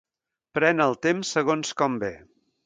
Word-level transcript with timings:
Pren 0.57 0.81
el 0.85 0.97
temps 1.07 1.35
segons 1.37 1.75
com 1.83 2.01
ve. 2.07 2.11